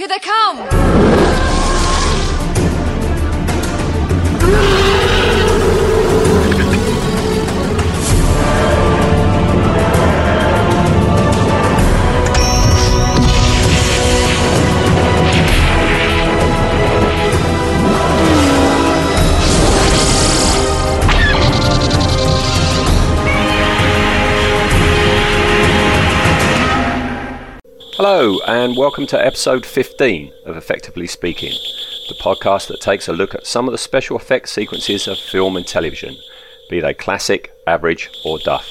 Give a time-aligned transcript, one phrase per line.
[0.00, 1.19] Here they come!
[28.02, 31.52] Hello, and welcome to episode 15 of Effectively Speaking,
[32.08, 35.54] the podcast that takes a look at some of the special effects sequences of film
[35.54, 36.16] and television,
[36.70, 38.66] be they classic, average, or duff.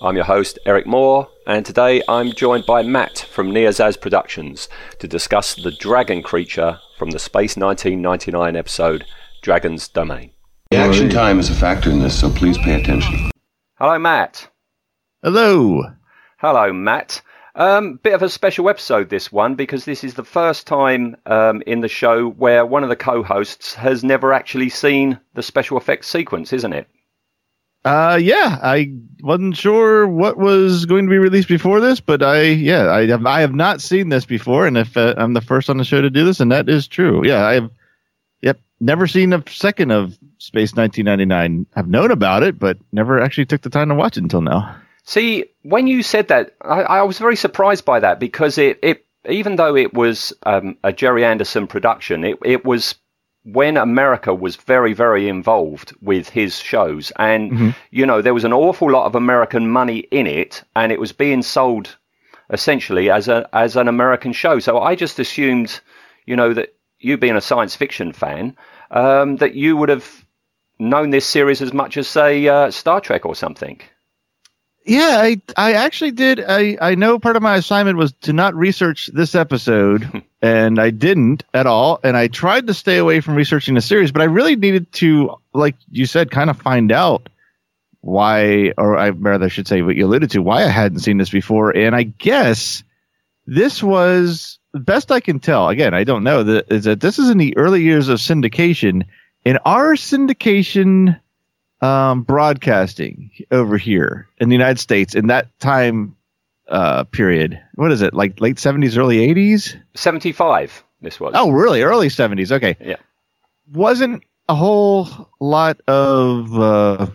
[0.00, 4.68] I'm your host, Eric Moore, and today I'm joined by Matt from Neozaz Productions
[5.00, 9.06] to discuss the dragon creature from the Space 1999 episode
[9.42, 10.30] Dragon's Domain.
[10.70, 13.32] The action time is a factor in this, so please pay attention.
[13.74, 14.48] Hello, Matt.
[15.20, 15.82] Hello.
[16.38, 17.22] Hello, Matt.
[17.54, 21.62] Um, bit of a special episode this one because this is the first time um,
[21.66, 26.08] in the show where one of the co-hosts has never actually seen the special effects
[26.08, 26.86] sequence, isn't it?
[27.84, 32.42] Uh, yeah, I wasn't sure what was going to be released before this, but I,
[32.42, 35.70] yeah, I have, I have not seen this before, and if uh, I'm the first
[35.70, 37.26] on the show to do this, and that is true.
[37.26, 37.70] Yeah, I have,
[38.42, 41.66] yep, never seen a second of Space 1999.
[41.74, 44.76] I've known about it, but never actually took the time to watch it until now.
[45.04, 49.06] See, when you said that, I, I was very surprised by that because it, it
[49.28, 52.94] even though it was um, a Gerry Anderson production, it, it was
[53.44, 57.10] when America was very, very involved with his shows.
[57.16, 61.00] And, you know, there was an awful lot of American money in it, and it
[61.00, 61.96] was being sold
[62.52, 64.58] essentially as a as an American show.
[64.58, 65.80] So I just assumed,
[66.26, 68.56] you know, that you being a science fiction fan,
[68.90, 70.24] um, that you would have
[70.78, 73.80] known this series as much as, say, uh, Star Trek or something.
[74.90, 76.44] Yeah, I I actually did.
[76.44, 80.90] I I know part of my assignment was to not research this episode, and I
[80.90, 82.00] didn't at all.
[82.02, 85.36] And I tried to stay away from researching the series, but I really needed to,
[85.54, 87.28] like you said, kind of find out
[88.00, 91.30] why, or I rather should say, what you alluded to, why I hadn't seen this
[91.30, 91.70] before.
[91.70, 92.82] And I guess
[93.46, 95.68] this was best I can tell.
[95.68, 99.04] Again, I don't know that is that this is in the early years of syndication.
[99.44, 101.20] In our syndication
[101.80, 106.16] um, broadcasting over here in the United States in that time
[106.68, 107.60] uh, period.
[107.74, 108.14] What is it?
[108.14, 109.76] Like late seventies, early eighties?
[109.94, 111.32] 75, this was.
[111.34, 111.82] Oh, really?
[111.82, 112.52] Early seventies.
[112.52, 112.76] Okay.
[112.80, 112.96] Yeah.
[113.72, 115.08] Wasn't a whole
[115.40, 117.06] lot of uh,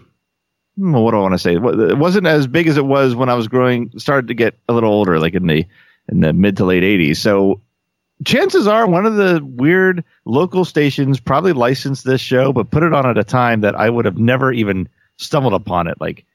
[0.78, 1.56] hmm, what do I want to say?
[1.56, 3.92] It wasn't as big as it was when I was growing.
[3.98, 5.66] Started to get a little older, like in the
[6.10, 7.20] in the mid to late eighties.
[7.22, 7.62] So
[8.24, 12.94] chances are one of the weird local stations probably licensed this show, but put it
[12.94, 14.88] on at a time that I would have never even
[15.18, 16.00] stumbled upon it.
[16.00, 16.26] Like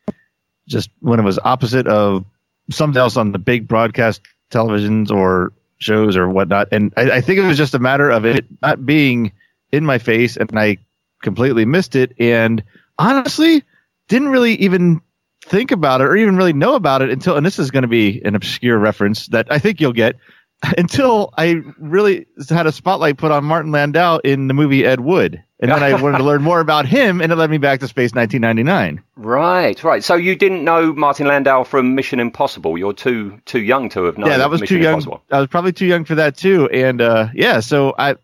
[0.69, 2.25] just when it was opposite of
[2.71, 4.21] something else on the big broadcast
[4.51, 6.69] televisions or shows or whatnot.
[6.71, 9.33] And I, I think it was just a matter of it not being
[9.73, 10.77] in my face and I
[11.23, 12.13] completely missed it.
[12.19, 12.63] And
[12.99, 13.65] honestly,
[14.09, 15.01] didn't really even
[15.45, 17.89] think about it or even really know about it until, and this is going to
[17.89, 20.17] be an obscure reference that I think you'll get
[20.79, 25.43] until I really had a spotlight put on Martin Landau in the movie Ed Wood.
[25.63, 27.89] And then I wanted to learn more about him, and it led me back to
[27.89, 29.03] Space 1999.
[29.17, 30.03] Right, right.
[30.03, 32.79] So you didn't know Martin Landau from Mission Impossible.
[32.79, 34.31] You're too too young to have known.
[34.31, 34.95] yeah, that was Mission too young.
[34.95, 35.23] Impossible.
[35.31, 36.71] I was probably too young for that too.
[36.71, 38.17] And uh, yeah, so I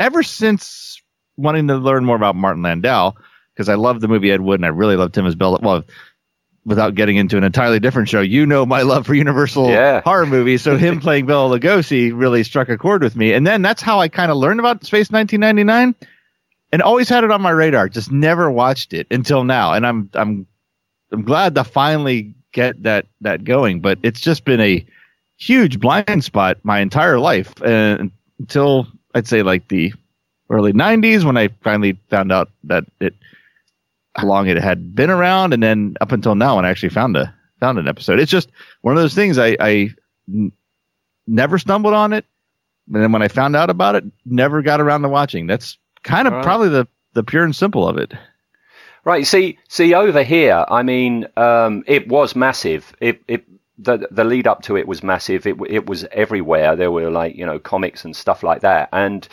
[0.00, 1.00] ever since
[1.36, 3.12] wanting to learn more about Martin Landau
[3.54, 5.60] because I love the movie Ed Wood and I really loved him as Bela.
[5.62, 5.84] Well,
[6.66, 10.00] without getting into an entirely different show, you know my love for Universal Yeah.
[10.02, 10.62] horror movies.
[10.62, 13.32] So him playing Bela Lugosi really struck a chord with me.
[13.32, 15.94] And then that's how I kind of learned about Space 1999
[16.72, 17.88] and always had it on my radar.
[17.88, 19.72] Just never watched it until now.
[19.72, 20.46] And I'm I'm
[21.12, 23.80] I'm glad to finally get that that going.
[23.80, 24.84] But it's just been a
[25.36, 29.92] huge blind spot my entire life and until I'd say like the
[30.50, 33.14] early 90s when I finally found out that it
[34.16, 37.16] how long it had been around and then up until now when I actually found
[37.16, 38.18] a found an episode.
[38.20, 38.50] It's just
[38.82, 39.90] one of those things I, I
[40.28, 40.52] n-
[41.26, 42.24] never stumbled on it.
[42.92, 45.46] And then when I found out about it, never got around to watching.
[45.46, 46.44] That's kind of Right.
[46.44, 48.12] probably the, the pure and simple of it.
[49.04, 49.26] Right.
[49.26, 50.64] See, see over here.
[50.68, 52.94] I mean, um, it was massive.
[53.00, 53.44] It, it,
[53.78, 55.46] the the lead up to it was massive.
[55.46, 56.76] It it was everywhere.
[56.76, 58.88] There were like you know comics and stuff like that.
[58.92, 59.26] And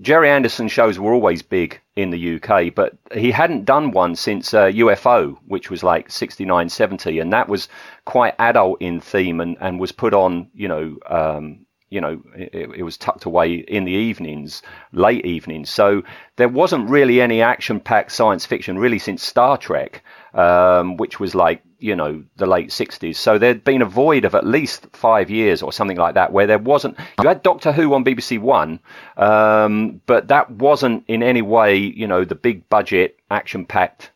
[0.00, 4.54] Gerry Anderson shows were always big in the UK, but he hadn't done one since
[4.54, 7.68] uh, UFO, which was like 69, 70, and that was
[8.06, 10.96] quite adult in theme and and was put on you know.
[11.06, 14.62] Um, you know, it, it was tucked away in the evenings,
[14.92, 15.68] late evenings.
[15.68, 16.02] So
[16.36, 20.02] there wasn't really any action-packed science fiction really since Star Trek,
[20.32, 24.34] um, which was like you know the late 60s so there'd been a void of
[24.34, 27.92] at least five years or something like that where there wasn't you had doctor who
[27.94, 28.78] on bbc one
[29.16, 34.10] um, but that wasn't in any way you know the big budget action packed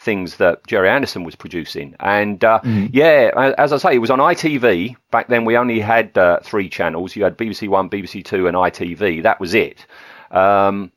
[0.00, 1.94] things that Gerry Anderson was producing.
[2.00, 2.88] And uh, mm.
[2.90, 4.96] yeah, as I say, it was on ITV.
[5.10, 7.14] Back then, we only had uh, three channels.
[7.14, 9.22] You had BBC One, BBC Two, and ITV.
[9.22, 9.84] That was it.
[10.30, 10.90] Um,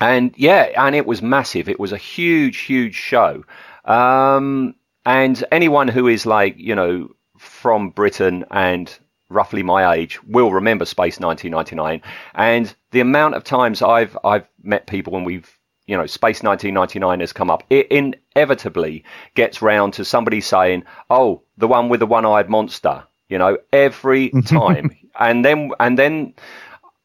[0.00, 1.68] and yeah, and it was massive.
[1.68, 3.44] It was a huge, huge show.
[3.84, 4.74] Um,
[5.08, 7.08] and anyone who is like, you know,
[7.38, 8.94] from Britain and
[9.30, 12.02] roughly my age will remember Space 1999.
[12.34, 15.50] And the amount of times I've I've met people when we've
[15.86, 17.64] you know, Space 1999 has come up.
[17.70, 19.02] It inevitably
[19.34, 24.28] gets round to somebody saying, "Oh, the one with the one-eyed monster," you know, every
[24.46, 24.94] time.
[25.18, 26.34] and then and then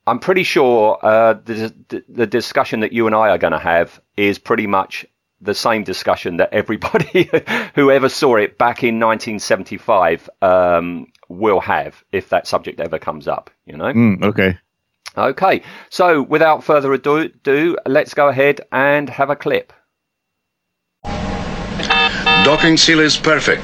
[0.06, 1.74] I'm pretty sure uh, the,
[2.10, 5.06] the discussion that you and I are going to have is pretty much
[5.44, 7.30] the same discussion that everybody
[7.76, 13.28] who ever saw it back in 1975 um, will have if that subject ever comes
[13.28, 13.50] up.
[13.66, 13.94] You know.
[13.94, 14.58] Mm, okay.
[15.18, 15.62] Okay.
[15.90, 19.74] So without further ado, do let's go ahead and have a clip.
[22.44, 23.64] Docking seal is perfect.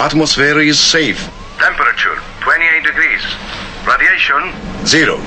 [0.00, 1.28] Atmosphere is safe.
[1.58, 3.22] Temperature 28 degrees.
[3.86, 5.18] Radiation zero.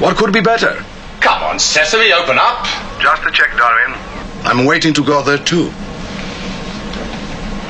[0.00, 0.84] What could be better?
[1.20, 2.66] Come on, Sesame, open up.
[3.00, 4.13] Just a check, Darwin.
[4.46, 5.72] I'm waiting to go there too.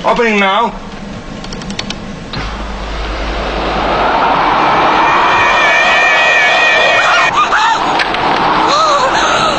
[0.05, 0.71] Opening now.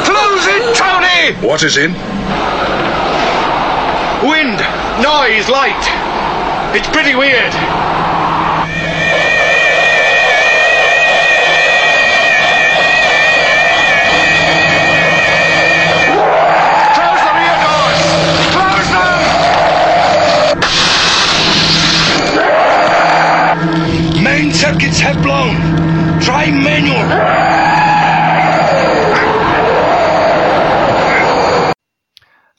[0.04, 1.48] Close it, Tony!
[1.48, 1.94] What is in?
[4.28, 4.60] Wind,
[5.02, 5.86] noise, light.
[6.76, 7.54] It's pretty weird.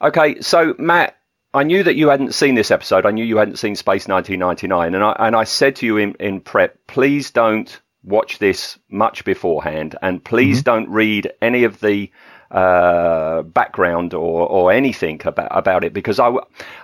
[0.06, 1.16] Okay, so Matt,
[1.52, 3.06] I knew that you hadn't seen this episode.
[3.06, 6.14] I knew you hadn't seen Space 1999, and I and I said to you in,
[6.20, 10.64] in prep, please don't watch this much beforehand, and please mm-hmm.
[10.64, 12.12] don't read any of the
[12.52, 16.36] uh, background or, or anything about about it because I,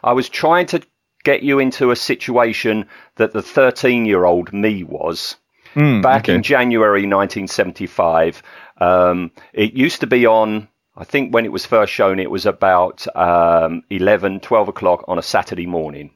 [0.03, 0.83] I was trying to
[1.23, 2.87] get you into a situation
[3.17, 5.37] that the 13 year old me was
[5.75, 6.35] mm, back okay.
[6.35, 8.43] in January 1975.
[8.79, 10.67] Um, it used to be on,
[10.97, 15.19] I think when it was first shown, it was about um, 11, 12 o'clock on
[15.19, 16.11] a Saturday morning.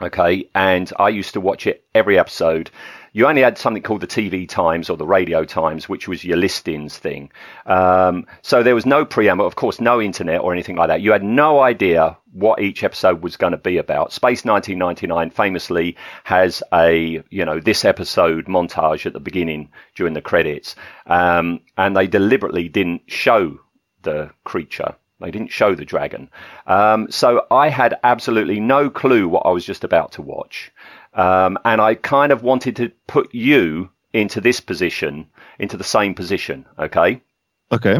[0.00, 0.48] Okay.
[0.54, 2.70] And I used to watch it every episode
[3.14, 6.38] you only had something called the TV Times or the Radio Times, which was your
[6.38, 7.30] listings thing.
[7.66, 11.02] Um, so there was no preamble, of course, no internet or anything like that.
[11.02, 14.12] You had no idea what each episode was going to be about.
[14.12, 20.22] Space 1999 famously has a, you know, this episode montage at the beginning during the
[20.22, 20.74] credits.
[21.06, 23.60] Um, and they deliberately didn't show
[24.02, 24.94] the creature.
[25.20, 26.28] They didn't show the dragon.
[26.66, 30.72] Um, so I had absolutely no clue what I was just about to watch.
[31.14, 35.26] Um, and I kind of wanted to put you into this position,
[35.58, 36.66] into the same position.
[36.78, 37.22] Okay.
[37.70, 37.98] Okay.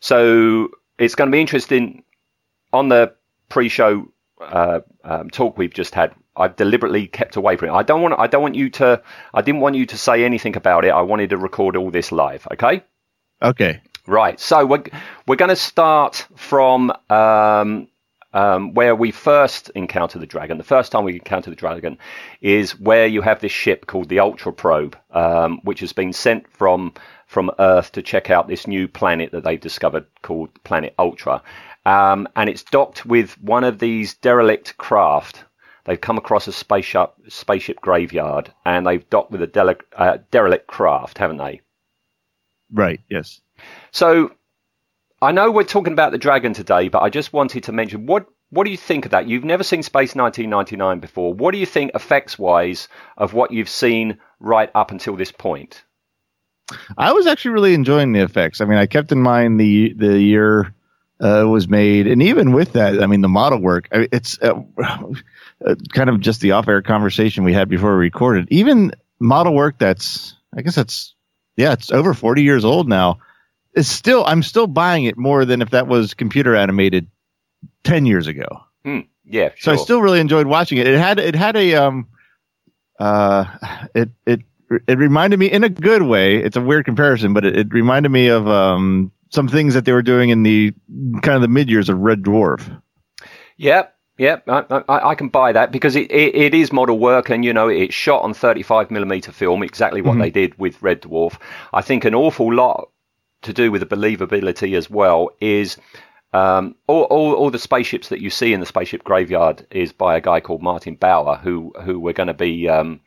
[0.00, 2.04] So it's going to be interesting
[2.72, 3.14] on the
[3.48, 4.10] pre-show
[4.40, 6.14] uh, um, talk we've just had.
[6.36, 7.72] I've deliberately kept away from it.
[7.72, 8.14] I don't want.
[8.18, 9.02] I don't want you to.
[9.34, 10.90] I didn't want you to say anything about it.
[10.90, 12.46] I wanted to record all this live.
[12.52, 12.82] Okay.
[13.42, 13.82] Okay.
[14.06, 14.40] Right.
[14.40, 14.84] So we're
[15.26, 17.88] we're going to start from um,
[18.32, 21.98] um, where we first encounter the dragon, the first time we encounter the dragon,
[22.40, 26.48] is where you have this ship called the Ultra Probe, um, which has been sent
[26.48, 26.92] from
[27.26, 31.42] from Earth to check out this new planet that they've discovered called Planet Ultra,
[31.86, 35.44] um, and it's docked with one of these derelict craft.
[35.84, 40.66] They've come across a spaceship spaceship graveyard, and they've docked with a dele- uh, derelict
[40.66, 41.60] craft, haven't they?
[42.72, 43.00] Right.
[43.08, 43.40] Yes.
[43.92, 44.32] So
[45.22, 48.26] I know we're talking about the dragon today, but I just wanted to mention what
[48.50, 49.28] what do you think of that?
[49.28, 51.32] You've never seen Space 1999 before.
[51.32, 55.84] What do you think effects wise of what you've seen right up until this point?
[56.98, 58.60] I was actually really enjoying the effects.
[58.60, 60.74] I mean, I kept in mind the the year
[61.20, 63.88] uh, was made, and even with that, I mean, the model work.
[63.92, 68.48] It's uh, uh, kind of just the off-air conversation we had before we recorded.
[68.50, 71.14] Even model work that's, I guess that's,
[71.56, 73.18] yeah, it's over forty years old now
[73.74, 77.08] it's still I'm still buying it more than if that was computer animated
[77.84, 78.46] ten years ago.
[78.84, 79.00] Hmm.
[79.24, 79.76] Yeah, sure.
[79.76, 80.86] so I still really enjoyed watching it.
[80.86, 82.08] It had it had a um
[82.98, 83.44] uh
[83.94, 84.40] it it
[84.86, 86.36] it reminded me in a good way.
[86.36, 89.92] It's a weird comparison, but it, it reminded me of um some things that they
[89.92, 90.72] were doing in the
[91.22, 92.82] kind of the mid years of Red Dwarf.
[93.56, 97.30] Yep, Yeah, I, I, I, can buy that because it, it, it is model work,
[97.30, 100.22] and you know it's shot on 35 millimeter film, exactly what mm-hmm.
[100.22, 101.38] they did with Red Dwarf.
[101.72, 102.90] I think an awful lot
[103.42, 105.76] to do with the believability as well is
[106.32, 110.16] um, all, all, all, the spaceships that you see in the spaceship graveyard is by
[110.16, 113.00] a guy called Martin Bower, who who we're going to be um,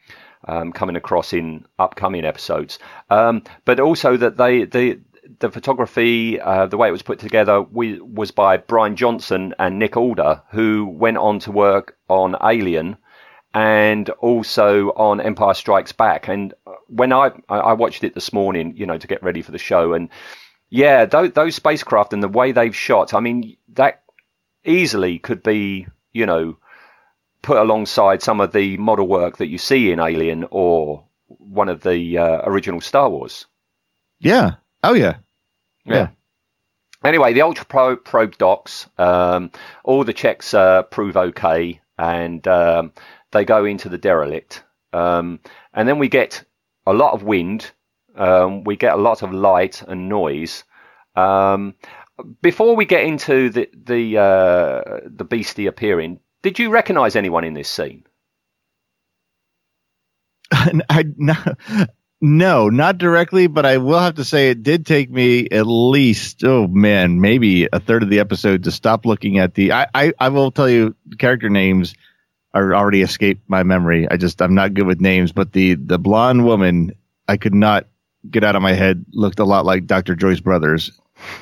[0.46, 2.80] um, coming across in upcoming episodes.
[3.10, 5.00] Um, but also that they the
[5.40, 9.80] the photography, uh, the way it was put together, we, was by Brian Johnson and
[9.80, 12.98] Nick Allder, who went on to work on Alien
[13.54, 16.28] and also on Empire Strikes Back.
[16.28, 16.54] And
[16.88, 19.94] when I I watched it this morning, you know, to get ready for the show,
[19.94, 20.10] and
[20.70, 24.04] yeah, those, those spacecraft and the way they've shot, I mean, that
[24.66, 26.58] easily could be, you know,
[27.44, 31.84] put alongside some of the model work that you see in Alien or one of
[31.84, 33.46] the uh, original Star Wars.
[34.20, 35.18] Yeah, Oh yeah,
[35.86, 35.96] yeah.
[35.96, 36.08] yeah.
[37.06, 38.88] Anyway, the Ultra Pro probe docks.
[38.98, 39.52] Um,
[39.84, 42.92] all the checks uh, prove okay, and um,
[43.32, 44.64] they go into the derelict.
[44.92, 45.40] Um,
[45.74, 46.44] and then we get
[46.86, 47.72] a lot of wind.
[48.16, 50.64] Um, we get a lot of light and noise.
[51.16, 51.76] Um,
[52.42, 57.54] before we get into the the uh, the beastie appearing, did you recognise anyone in
[57.54, 58.04] this scene?
[60.52, 61.36] I, no,
[62.22, 66.44] no, not directly, but I will have to say it did take me at least,
[66.44, 69.72] oh man, maybe a third of the episode to stop looking at the.
[69.72, 71.96] I, I, I will tell you, character names
[72.54, 74.08] are already escaped my memory.
[74.10, 76.94] I just, I'm not good with names, but the, the blonde woman,
[77.28, 77.88] I could not
[78.30, 80.16] get out of my head, looked a lot like Dr.
[80.16, 80.92] Joyce Brothers.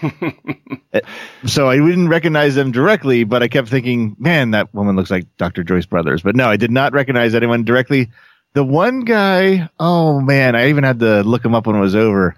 [1.45, 5.25] so I didn't recognize them directly, but I kept thinking, man, that woman looks like
[5.37, 5.63] Dr.
[5.63, 6.21] Joyce Brothers.
[6.21, 8.09] But no, I did not recognize anyone directly.
[8.53, 11.95] The one guy, oh man, I even had to look him up when it was
[11.95, 12.35] over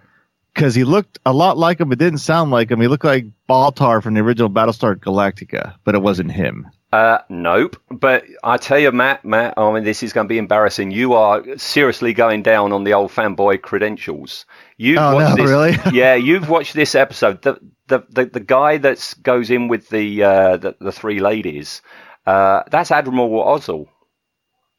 [0.53, 2.79] because he looked a lot like him, but didn't sound like him.
[2.79, 6.67] He looked like Baltar from the original Battlestar Galactica, but it wasn't him.
[6.93, 7.75] Uh, nope.
[7.89, 10.91] But I tell you, Matt, Matt, I mean, this is going to be embarrassing.
[10.91, 14.45] You are seriously going down on the old fanboy credentials.
[14.77, 15.77] You've oh, watched no, this, really?
[15.97, 17.41] yeah, you've watched this episode.
[17.41, 21.81] The the the, the guy that goes in with the uh, the, the three ladies.
[22.27, 23.87] Uh, that's Admiral Ozzel.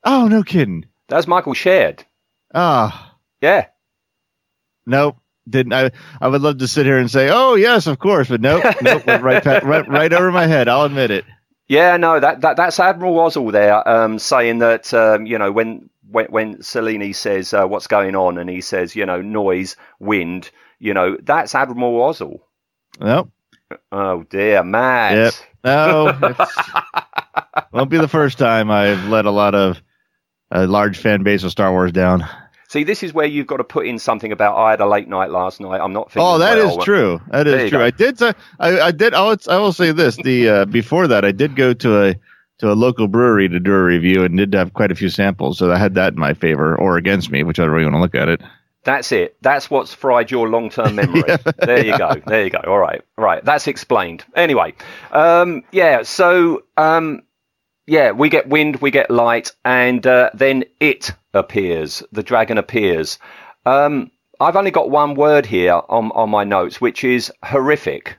[0.04, 0.86] Oh, no kidding.
[1.08, 2.04] That's Michael Sheard.
[2.54, 3.16] Ah.
[3.40, 3.66] Yeah.
[4.86, 5.16] Nope.
[5.48, 5.90] Didn't I?
[6.20, 9.04] I would love to sit here and say, "Oh yes, of course," but nope, nope,
[9.04, 10.68] went right, right, right over my head.
[10.68, 11.24] I'll admit it.
[11.66, 15.88] Yeah, no, that, that that's Admiral Ozzel there, um, saying that um, you know when
[16.10, 20.50] when when Cellini says uh, what's going on, and he says you know noise, wind,
[20.78, 22.40] you know that's Admiral Ozzel.
[23.00, 23.30] Nope.
[23.90, 25.12] Oh dear, Matt.
[25.16, 25.34] Yep.
[25.64, 26.34] No,
[27.72, 29.82] won't be the first time I've let a lot of
[30.50, 32.28] a large fan base of Star Wars down.
[32.74, 35.06] See, this is where you've got to put in something about I had a late
[35.06, 35.80] night last night.
[35.80, 36.10] I'm not.
[36.16, 36.76] Oh, that well.
[36.80, 37.20] is true.
[37.30, 37.78] That is true.
[37.78, 37.84] Go.
[37.84, 38.20] I did.
[38.20, 39.14] I, I did.
[39.14, 40.16] I'll, I will say this.
[40.16, 42.14] The uh, before that, I did go to a
[42.58, 45.58] to a local brewery to do a review and did have quite a few samples.
[45.58, 48.00] So I had that in my favor or against me, whichever way you want to
[48.00, 48.40] look at it.
[48.82, 49.36] That's it.
[49.40, 51.22] That's what's fried your long term memory.
[51.28, 51.36] yeah.
[51.58, 52.14] There you go.
[52.26, 52.58] There you go.
[52.66, 53.02] All right.
[53.16, 53.44] Right.
[53.44, 54.24] That's explained.
[54.34, 54.74] Anyway,
[55.12, 56.02] um, yeah.
[56.02, 57.22] So um,
[57.86, 62.02] yeah, we get wind, we get light, and uh, then it appears.
[62.12, 63.18] The dragon appears.
[63.66, 64.10] Um,
[64.40, 68.18] I've only got one word here on, on my notes, which is horrific.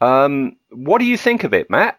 [0.00, 1.98] Um, what do you think of it, Matt?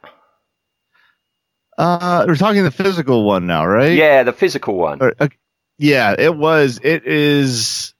[1.77, 3.93] Uh, we're talking the physical one now, right?
[3.93, 5.01] Yeah, the physical one.
[5.01, 5.29] Uh,
[5.77, 6.79] yeah, it was.
[6.83, 7.93] It is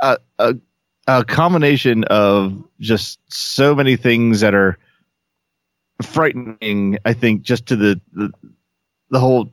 [0.00, 0.54] a, a,
[1.06, 4.78] a combination of just so many things that are
[6.02, 6.98] frightening.
[7.04, 8.32] I think just to the, the
[9.10, 9.52] the, whole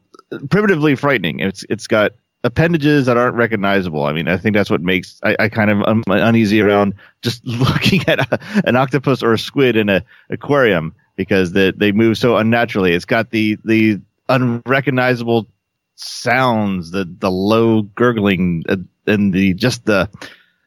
[0.50, 1.40] primitively frightening.
[1.40, 4.04] It's it's got appendages that aren't recognizable.
[4.04, 7.46] I mean, I think that's what makes I, I kind of un, uneasy around just
[7.46, 12.18] looking at a, an octopus or a squid in a aquarium because they they move
[12.18, 12.94] so unnaturally.
[12.94, 15.48] It's got the the unrecognizable
[15.96, 20.10] sounds, the the low gurgling, uh, and the just the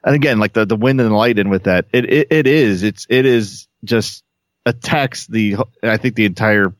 [0.04, 1.86] and again like the the wind and the light in with that.
[1.92, 4.22] It it, it is it's it is just
[4.66, 6.74] attacks the I think the entire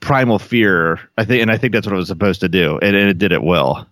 [0.00, 1.00] primal fear.
[1.16, 3.18] I think, and I think that's what it was supposed to do, and, and it
[3.18, 3.88] did it well.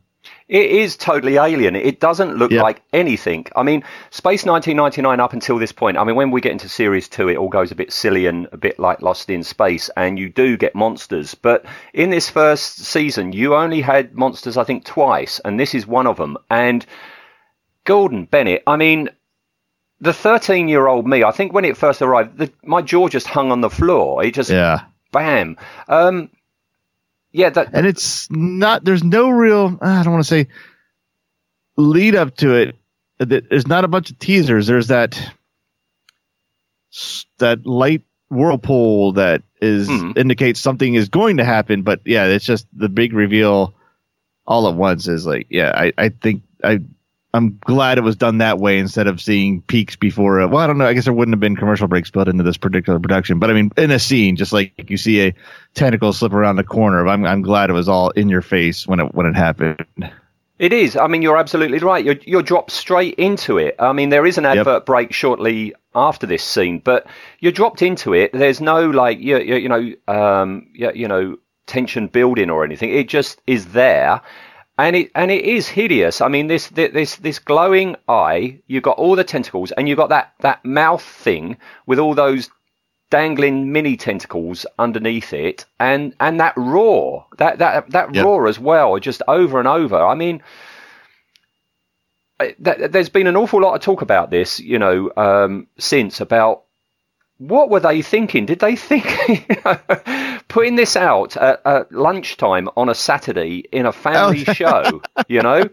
[0.49, 1.75] It is totally alien.
[1.75, 3.47] It doesn't look like anything.
[3.57, 7.09] I mean, Space 1999 up until this point, I mean, when we get into Series
[7.09, 10.21] 2, it all goes a bit silly and a bit like Lost in Space, and
[10.21, 11.35] you do get monsters.
[11.35, 15.85] But in this first season, you only had monsters, I think, twice, and this is
[15.85, 16.37] one of them.
[16.49, 16.87] And
[17.83, 19.09] Gordon Bennett, I mean,
[20.01, 23.27] the 13 year old me, I think when it first arrived, the, my jaw just
[23.27, 24.23] hung on the floor.
[24.23, 24.83] It just, yeah.
[25.13, 25.57] Bam.
[25.89, 26.31] Um,
[27.33, 28.85] yeah, that, and it's not.
[28.85, 29.79] There's no real.
[29.81, 30.49] I don't want to say
[31.77, 32.77] lead up to it.
[33.19, 34.67] There's not a bunch of teasers.
[34.67, 35.19] There's that
[37.39, 41.83] that light whirlpool that is indicates something is going to happen.
[41.83, 43.75] But yeah, it's just the big reveal
[44.47, 46.81] all at once is like, yeah, I, I think I
[47.37, 50.41] I'm glad it was done that way instead of seeing peaks before.
[50.41, 50.87] Uh, well, I don't know.
[50.87, 53.53] I guess there wouldn't have been commercial breaks built into this particular production, but I
[53.53, 55.35] mean, in a scene, just like you see a
[55.75, 57.07] tentacle slip around the corner.
[57.07, 59.85] I'm I'm glad it was all in your face when it when it happened.
[60.59, 60.97] It is.
[60.97, 62.03] I mean, you're absolutely right.
[62.05, 63.77] You're you're dropped straight into it.
[63.79, 67.07] I mean, there is an advert break shortly after this scene, but
[67.41, 68.33] you're dropped into it.
[68.33, 72.91] There's no like you you, you know um you, you know tension building or anything.
[72.91, 74.23] It just is there.
[74.79, 76.21] And it and it is hideous.
[76.21, 78.61] I mean, this this this glowing eye.
[78.67, 81.57] You've got all the tentacles, and you've got that that mouth thing
[81.87, 82.51] with all those
[83.09, 88.25] dangling mini tentacles underneath it, and and that roar, that that that Yep.
[88.25, 89.97] roar as well, just over and over.
[89.97, 90.43] I mean,
[92.59, 96.65] there's been an awful lot of talk about this, you know, um, since about
[97.39, 98.45] what were they thinking?
[98.47, 99.05] Did they think
[100.57, 105.03] putting this out at, at lunchtime on a Saturday in a family show?
[105.29, 105.69] You know,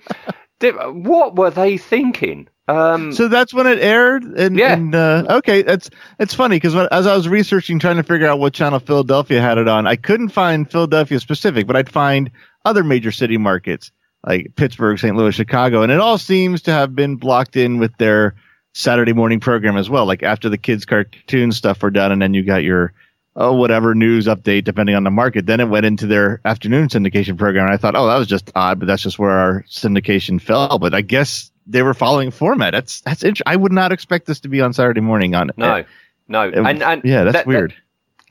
[0.92, 2.48] what were they thinking?
[2.68, 4.24] Um, So that's when it aired.
[4.24, 4.74] And, Yeah.
[4.74, 8.40] and uh, okay, that's it's funny because as I was researching, trying to figure out
[8.40, 12.30] what channel Philadelphia had it on, I couldn't find Philadelphia specific, but I'd find
[12.66, 13.92] other major city markets
[14.25, 15.16] like Pittsburgh, St.
[15.16, 18.36] Louis, Chicago, and it all seems to have been blocked in with their
[18.74, 20.06] Saturday morning program as well.
[20.06, 22.94] Like after the kids' cartoon stuff were done, and then you got your
[23.36, 25.46] oh whatever news update depending on the market.
[25.46, 28.52] Then it went into their afternoon syndication program, and I thought, oh, that was just
[28.56, 30.80] odd, but that's just where our syndication fell.
[30.80, 32.72] But I guess they were following format.
[32.74, 35.84] That's that's int- I would not expect this to be on Saturday morning on no,
[36.28, 37.74] no, It- and, and yeah, that's that- that- weird.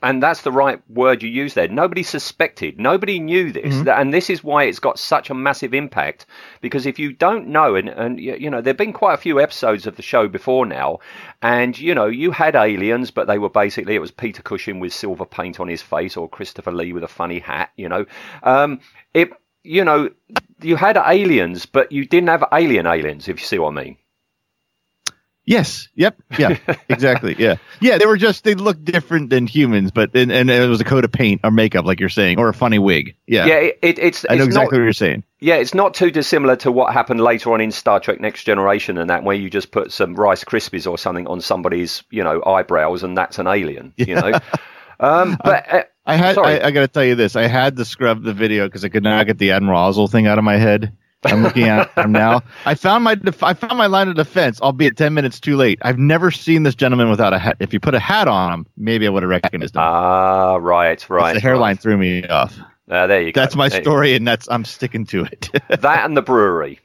[0.03, 1.69] And that's the right word you use there.
[1.69, 3.87] Nobody suspected, nobody knew this, Mm-hmm.
[3.87, 6.25] And this is why it's got such a massive impact.
[6.61, 9.87] Because if you don't know, and, and you know, there've been quite a few episodes
[9.87, 10.99] of the show before now,
[11.41, 14.93] and you know, you had aliens, but they were basically it was Peter Cushing with
[14.93, 17.71] silver paint on his face, or Christopher Lee with a funny hat.
[17.77, 18.05] You know,
[18.43, 18.81] um,
[19.13, 19.31] it.
[19.65, 20.09] You know,
[20.61, 23.29] you had aliens, but you didn't have alien aliens.
[23.29, 23.97] If you see what I mean.
[25.45, 25.89] Yes.
[25.95, 26.21] Yep.
[26.39, 26.57] Yeah.
[26.89, 27.35] exactly.
[27.37, 27.55] Yeah.
[27.81, 27.97] Yeah.
[27.97, 31.03] They were just they looked different than humans, but and, and it was a coat
[31.03, 33.15] of paint or makeup, like you're saying, or a funny wig.
[33.27, 33.45] Yeah.
[33.45, 34.25] Yeah, it, it, it's.
[34.29, 35.23] I know it's exactly not, what you're saying.
[35.39, 38.97] Yeah, it's not too dissimilar to what happened later on in Star Trek Next Generation
[38.97, 42.41] and that, where you just put some Rice Krispies or something on somebody's, you know,
[42.45, 44.39] eyebrows and that's an alien, you know.
[44.99, 46.35] Um, but uh, I had.
[46.35, 46.61] Sorry.
[46.61, 47.35] I, I got to tell you this.
[47.35, 50.27] I had to scrub the video because I could not get the Admiral Ozzel thing
[50.27, 50.95] out of my head.
[51.25, 52.41] I'm looking at him now.
[52.65, 55.79] I found my def- I found my line of defense, albeit ten minutes too late.
[55.81, 57.57] I've never seen this gentleman without a hat.
[57.59, 59.81] If you put a hat on him, maybe I would have recognized him.
[59.81, 61.33] ah, right, right.
[61.33, 62.57] the hairline threw me off.
[62.87, 63.03] Right.
[63.03, 63.39] Uh, there you go.
[63.41, 65.49] That's my There you- story, and that's I'm sticking to it.
[65.81, 66.79] That and the brewery.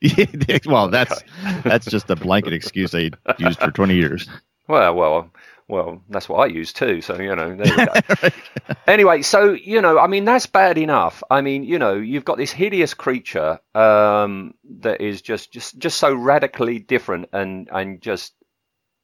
[0.66, 1.22] Well, that's
[1.64, 4.28] that's just a blanket excuse I used for 20 years.
[4.68, 5.30] Well, well,
[5.68, 7.00] well, that's what I use too.
[7.02, 8.28] So you know, there you go.
[8.86, 11.22] Anyway, so you know, I mean, that's bad enough.
[11.30, 15.98] I mean, you know, you've got this hideous creature um, that is just, just, just
[15.98, 18.32] so radically different and and just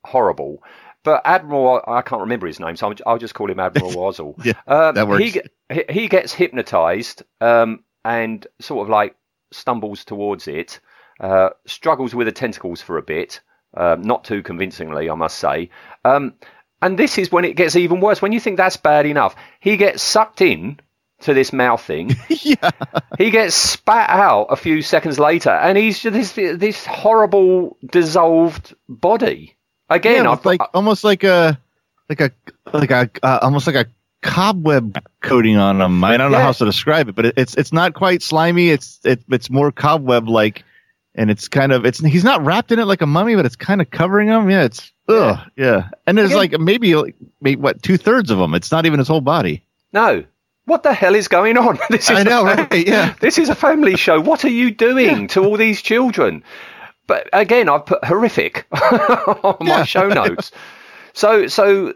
[0.05, 0.63] horrible.
[1.03, 4.43] But Admiral, I can't remember his name, so I'll just call him Admiral Ozzel.
[4.43, 5.23] Yeah, um, that works.
[5.23, 9.17] He, he he gets hypnotized um, and sort of like
[9.53, 10.81] stumbles towards it,
[11.21, 13.41] uh, struggles with the tentacles for a bit,
[13.77, 15.71] um, not too convincingly, I must say.
[16.05, 16.35] Um,
[16.83, 18.21] and this is when it gets even worse.
[18.21, 20.81] When you think that's bad enough, he gets sucked in
[21.21, 22.15] to this mouth thing.
[22.29, 22.71] yeah.
[23.17, 28.75] he gets spat out a few seconds later, and he's just this this horrible dissolved
[28.89, 29.57] body.
[29.89, 31.59] Again, yeah, like almost like a
[32.09, 32.31] like a
[32.73, 33.87] like a uh, almost like a
[34.23, 36.03] cobweb coating on him.
[36.03, 36.45] I don't know Yeah.
[36.45, 38.71] how to describe it, but it, it's it's not quite slimy.
[38.71, 40.65] It's it, it's more cobweb like,
[41.15, 43.57] and it's kind of it's he's not wrapped in it like a mummy, but it's
[43.57, 44.49] kind of covering him.
[44.51, 45.89] Yeah, it's ugh, yeah.
[46.07, 48.55] And there's like maybe like maybe what two thirds of him.
[48.55, 49.65] It's not even his whole body.
[49.93, 50.25] no.
[50.67, 51.79] What the hell is going on?
[51.91, 52.87] This is I know, a right?
[52.89, 53.13] Yeah.
[53.21, 54.19] This is a family show.
[54.19, 56.43] What are you doing to all these children?
[57.07, 59.85] But again, I've put horrific on my Yeah.
[59.85, 60.53] show notes.
[61.13, 61.93] So, so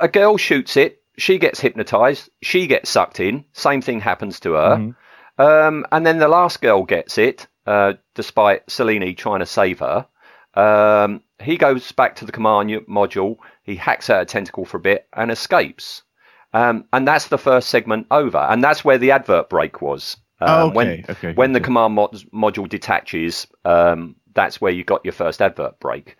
[0.00, 1.00] a girl shoots it.
[1.16, 2.28] She gets hypnotized.
[2.42, 3.44] She gets sucked in.
[3.52, 4.76] Same thing happens to her.
[4.78, 5.40] Mm-hmm.
[5.40, 10.06] Um, and then the last girl gets it, uh, despite Cellini trying to save her.
[10.54, 13.36] Um, he goes back to the command module.
[13.62, 16.02] He hacks out a tentacle for a bit and escapes.
[16.52, 18.38] Um, and that's the first segment over.
[18.38, 20.16] And that's where the advert break was.
[20.40, 24.84] Um, Oh, okay, When, okay, when the command mod- module detaches, um, that's where you
[24.84, 26.16] got your first advert break.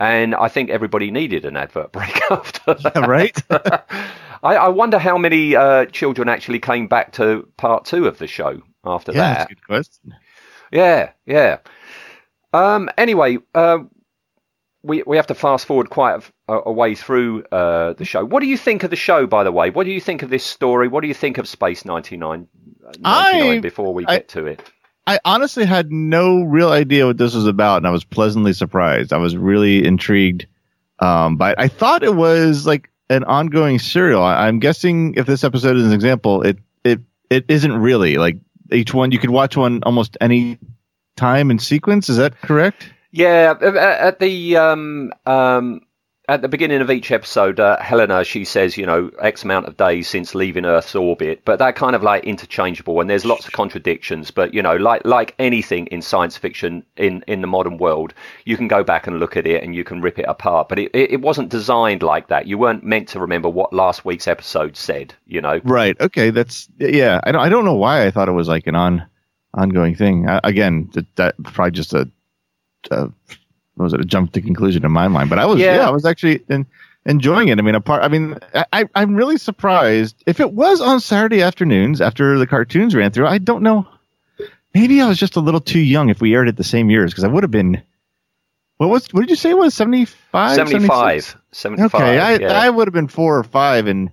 [0.00, 3.06] And I think everybody needed an advert break after that.
[3.06, 3.36] right?
[4.42, 8.26] I, I wonder how many uh, children actually came back to part two of the
[8.26, 9.34] show after yeah, that.
[9.38, 10.14] that's a good question.
[10.72, 11.58] Yeah, yeah.
[12.52, 13.78] Um, anyway, uh,
[14.82, 18.24] we we have to fast forward quite a, a way through uh, the show.
[18.24, 19.70] What do you think of the show, by the way?
[19.70, 20.88] What do you think of this story?
[20.88, 22.46] What do you think of Space 99,
[23.00, 24.62] 99 I- before we I- get to it?
[25.08, 29.12] I honestly had no real idea what this was about, and I was pleasantly surprised.
[29.12, 30.46] I was really intrigued.
[30.98, 34.22] Um, but I thought it was like an ongoing serial.
[34.22, 37.00] I, I'm guessing if this episode is an example, it it
[37.30, 38.36] it isn't really like
[38.72, 39.12] each one.
[39.12, 40.58] You could watch one almost any
[41.16, 42.08] time in sequence.
[42.08, 42.92] Is that correct?
[43.12, 45.80] Yeah, at- the um, um,
[46.28, 49.76] at the beginning of each episode, uh, Helena she says, you know, X amount of
[49.76, 53.52] days since leaving Earth's orbit, but they're kind of like interchangeable, and there's lots of
[53.52, 54.32] contradictions.
[54.32, 58.12] But you know, like like anything in science fiction in in the modern world,
[58.44, 60.68] you can go back and look at it and you can rip it apart.
[60.68, 62.46] But it it, wasn't designed like that.
[62.46, 65.14] You weren't meant to remember what last week's episode said.
[65.26, 65.60] You know.
[65.62, 65.96] Right.
[66.00, 66.30] Okay.
[66.30, 67.20] That's yeah.
[67.22, 67.42] I don't.
[67.42, 69.06] I don't know why I thought it was like an on
[69.54, 70.26] ongoing thing.
[70.42, 72.10] Again, that, that probably just a,
[72.90, 73.10] a
[73.76, 75.30] was it a jump to conclusion in my mind.
[75.30, 75.76] But I was Yeah.
[75.76, 76.66] yeah, I was actually in,
[77.04, 77.58] enjoying it.
[77.58, 78.02] I mean, apart.
[78.02, 78.38] I mean,
[78.72, 83.26] I I'm really surprised if it was on Saturday afternoons after the cartoons ran through.
[83.26, 83.86] I don't know.
[84.74, 87.10] Maybe I was just a little too young if we aired it the same years
[87.12, 87.82] because I would have been.
[88.78, 89.06] What was?
[89.12, 89.72] What did you say it was?
[89.72, 90.54] 75?
[90.54, 91.94] 75, 75.
[91.94, 92.52] Okay, I yeah.
[92.52, 94.10] I would have been four or five and.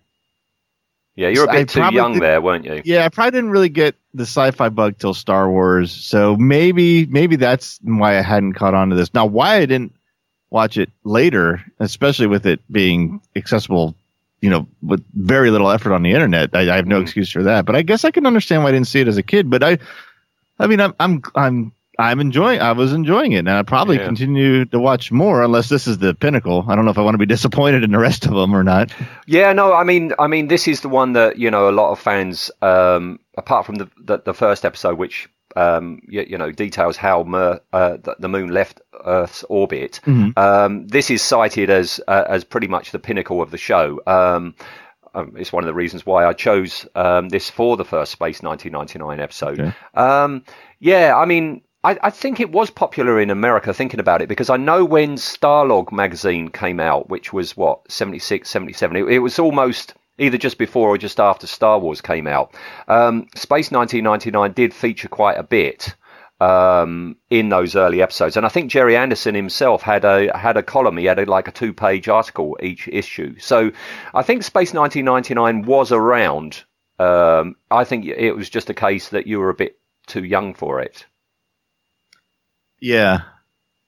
[1.16, 2.82] Yeah, you're a bit too young there, weren't you?
[2.86, 7.36] Yeah, I probably didn't really get the sci-fi bug till Star Wars, so maybe maybe
[7.36, 9.14] that's why I hadn't caught on to this.
[9.14, 9.94] Now, why I didn't
[10.50, 13.96] watch it later, especially with it being accessible,
[14.42, 17.04] you know, with very little effort on the internet, I, I have no Mhm.
[17.04, 17.66] excuse for that.
[17.66, 19.50] But I guess I can understand why I didn't see it as a kid.
[19.50, 19.80] But I,
[20.60, 22.60] I mean, I'm I'm I'm I'm enjoying.
[22.60, 24.06] I was enjoying it, and I probably Yeah.
[24.06, 26.66] continue to watch more unless this is the pinnacle.
[26.68, 28.64] I don't know if I want to be disappointed in the rest of them or
[28.64, 28.92] not.
[29.28, 31.92] Yeah, no, I mean, I mean, this is the one that you know a lot
[31.92, 36.52] of fans, um, apart from the the, the first episode, which um, you, you know
[36.52, 40.00] details how Mer, uh, the, the moon left Earth's orbit.
[40.36, 44.02] Um, this is cited as uh, as pretty much the pinnacle of the show.
[44.08, 44.56] Um,
[45.14, 48.42] um, it's one of the reasons why I chose um, this for the first Space
[48.42, 49.60] 1999 episode.
[49.60, 49.74] Okay.
[49.94, 50.44] Um,
[50.80, 54.50] yeah, I mean, I, I think it was popular in America thinking about it because
[54.50, 59.38] I know when Starlog magazine came out, which was what, 76, 77, it, it was
[59.38, 62.56] almost either just before or just after Star Wars came out.
[62.88, 65.96] Um, Space 1999 did feature quite a bit.
[66.40, 70.64] Um, in those early episodes, and I think Gerry Anderson himself had a had a
[70.64, 70.98] column.
[70.98, 73.40] He had a, like a two page article each issue.
[73.40, 73.72] So
[74.14, 76.64] I think Space 1999 was around.
[77.00, 80.54] Um, I think it was just a case that you were a bit too young
[80.54, 81.06] for it.
[82.84, 83.22] Yeah,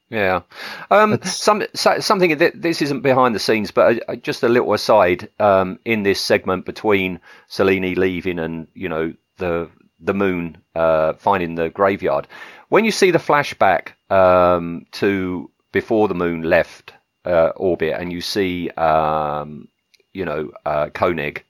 [0.10, 0.44] Yeah.
[0.90, 4.74] Um, some so, something that this isn't behind the scenes, but uh, just a little
[4.74, 11.14] aside um, in this segment between Cellini leaving and you know the the moon uh,
[11.14, 12.28] finding the graveyard.
[12.70, 16.94] When you see the flashback um, to before the moon left
[17.26, 19.68] uh, orbit, and you see um,
[20.14, 21.44] you know uh, Koenig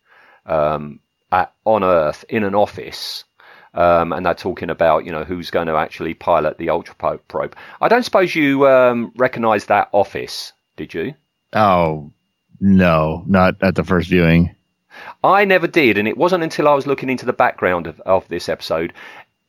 [0.47, 0.99] um,
[1.31, 3.23] at, on Earth in an office.
[3.75, 7.55] Um, and they're talking about, you know, who's going to actually pilot the Ultra probe.
[7.81, 11.13] I don't suppose you um, recognise that office, did you?
[11.53, 12.11] Oh
[12.59, 14.55] no, not at the first viewing.
[15.23, 18.27] I never did, and it wasn't until I was looking into the background of, of
[18.29, 18.93] this episode.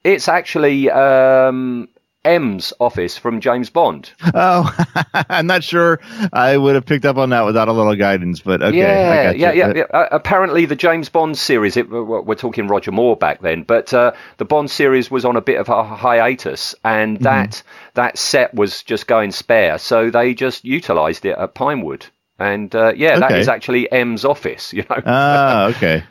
[0.02, 1.88] It's actually um,
[2.26, 4.10] M's office from James Bond.
[4.34, 4.70] Oh,
[5.30, 6.00] I'm not sure
[6.32, 8.78] I would have picked up on that without a little guidance, but okay.
[8.78, 9.82] I yeah, yeah, yeah, yeah.
[9.94, 14.12] Uh, apparently, the James Bond series, it, we're talking Roger Moore back then, but uh,
[14.38, 17.24] the Bond series was on a bit of a hiatus, and Mm-hmm.
[17.24, 17.62] that
[17.94, 22.06] that set was just going spare, so they just utilised it at Pinewood.
[22.38, 23.40] And uh, yeah, that Okay.
[23.40, 25.00] is actually M's office, you know.
[25.06, 26.04] Ah, okay.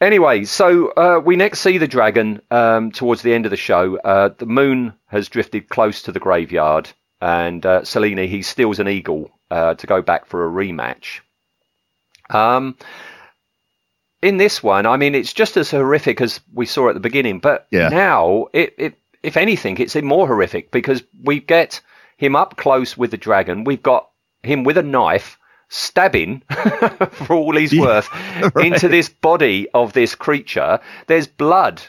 [0.00, 3.96] Anyway, so uh, we next see the dragon um, towards the end of the show.
[3.98, 6.88] Uh, the moon has drifted close to the graveyard,
[7.20, 11.20] and uh, Cellini he steals an eagle uh, to go back for a rematch.
[12.30, 12.76] Um,
[14.22, 17.40] in this one, I mean, it's just as horrific as we saw at the beginning,
[17.40, 17.88] but Yeah.
[17.88, 21.80] now it, it, if anything, it's more horrific because we get
[22.18, 23.64] him up close with the dragon.
[23.64, 24.10] We've got
[24.42, 25.37] him with a knife
[25.68, 26.42] stabbing
[27.12, 28.08] for all he's worth
[28.56, 30.80] into this body of this creature.
[31.06, 31.82] There's blood.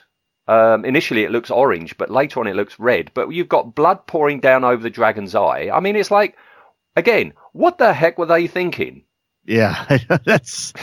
[0.47, 3.11] Um, initially, it looks orange, but later on, it looks red.
[3.13, 5.69] But you've got blood pouring down over the dragon's eye.
[5.71, 6.35] I mean, it's like,
[6.95, 9.03] again, what the heck were they thinking?
[9.45, 10.73] Yeah, that's.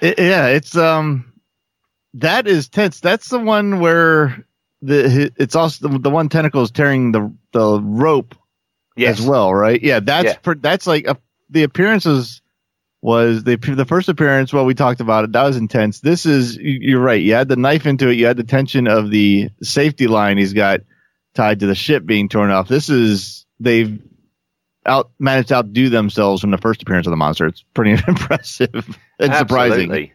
[0.00, 1.32] It- yeah, it's um,
[2.14, 3.00] that is tense.
[3.00, 4.44] That's the one where
[4.82, 8.34] the it's also the, the one tentacle is tearing the the rope
[8.96, 9.20] Yes.
[9.20, 9.80] as well, right?
[9.82, 10.36] Yeah, that's Yeah.
[10.36, 11.16] per- that's like a,
[11.50, 12.40] the appearances
[13.02, 14.52] was the the first appearance.
[14.52, 15.32] Well, we talked about it.
[15.32, 16.00] That was intense.
[16.00, 17.20] This is you- you're right.
[17.20, 18.14] You had the knife into it.
[18.16, 20.80] You had the tension of the safety line he's got
[21.34, 22.68] tied to the ship being torn off.
[22.68, 24.00] This is they've
[24.86, 27.46] out managed to outdo themselves from the first appearance of the monster.
[27.46, 29.90] It's pretty impressive and surprising.
[29.90, 30.12] Absolutely.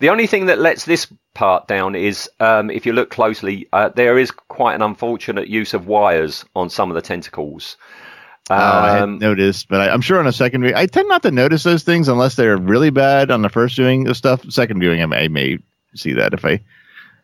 [0.00, 3.88] The only thing that lets this part down is um, if you look closely, uh,
[3.90, 7.76] there is quite an unfortunate use of wires on some of the tentacles.
[8.50, 11.08] Oh, I hadn't Um, noticed, but I, I'm sure on a second viewing, I tend
[11.08, 14.42] not to notice those things unless they're really bad on the first viewing of stuff.
[14.50, 15.58] Second viewing, I may, I may
[15.94, 16.60] see that if I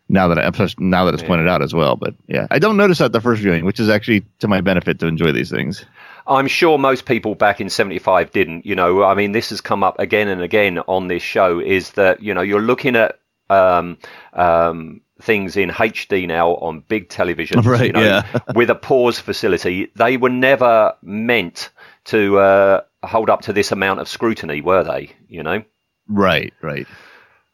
[0.07, 1.95] now that I, now that it's pointed out as well.
[1.95, 4.99] But yeah, I don't notice that the first viewing, which is actually to my benefit
[4.99, 5.83] to enjoy these things.
[6.27, 8.65] I'm sure most people back in 75 didn't.
[8.65, 11.91] You know, I mean, this has come up again and again on this show is
[11.91, 13.97] that, you know, you're looking at um,
[14.33, 18.39] um, things in HD now on big television, Right, you know, yeah.
[18.55, 19.91] with a pause facility.
[19.95, 21.69] They were never meant
[22.05, 25.11] to uh, hold up to this amount of scrutiny, were they?
[25.27, 25.63] You know?
[26.07, 26.87] Right, right.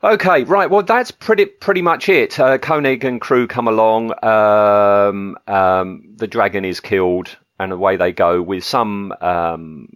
[0.04, 0.69] Okay, right.
[0.69, 2.39] Well, that's pretty pretty much it.
[2.39, 4.12] Uh, Koenig and crew come along.
[4.24, 9.13] Um, um, the dragon is killed, and away they go with some.
[9.21, 9.89] Um,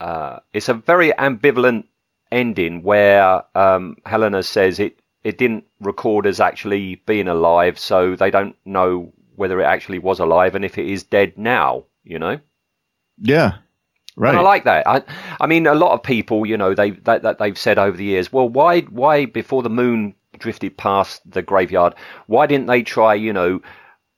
[0.00, 1.84] uh, it's a very ambivalent
[2.32, 8.30] ending where um, Helena says it it didn't record as actually being alive, so they
[8.30, 11.84] don't know whether it actually was alive and if it is dead now.
[12.04, 12.38] You know.
[13.18, 13.56] Yeah,
[14.16, 14.30] right.
[14.30, 14.86] And I like that.
[14.86, 15.02] I,
[15.40, 18.04] I mean, a lot of people, you know, they that, that they've said over the
[18.04, 21.94] years, well, why why before the moon drifted past the graveyard,
[22.26, 23.60] why didn't they try, you know,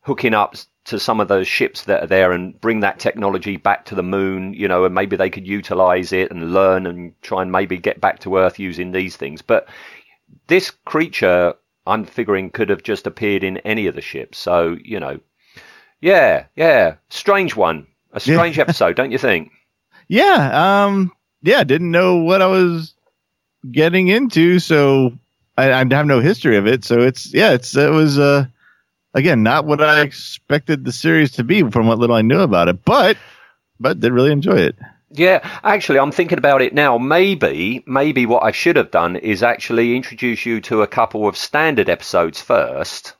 [0.01, 3.85] hooking up to some of those ships that are there and bring that technology back
[3.85, 7.43] to the moon, you know, and maybe they could utilize it and learn and try
[7.43, 9.43] and maybe get back to Earth using these things.
[9.43, 9.69] But
[10.47, 11.55] this creature,
[11.87, 14.39] I'm figuring, could have just appeared in any of the ships.
[14.39, 15.21] So, you know,
[16.01, 19.51] yeah, yeah, strange one, a strange episode, don't you think?
[20.09, 21.11] Yeah, um,
[21.43, 22.95] yeah, didn't know what I was
[23.73, 25.19] getting into, so
[25.57, 26.85] I, I have no history of it.
[26.85, 28.47] So it's yeah, it's it was uh
[29.15, 32.69] again not what I expected the series to be from what little I knew about
[32.69, 33.17] it, but
[33.81, 34.77] but did really enjoy it.
[35.11, 36.99] Yeah, actually, I'm thinking about it now.
[36.99, 41.37] Maybe, maybe what I should have done is actually introduce you to a couple of
[41.37, 43.15] standard episodes first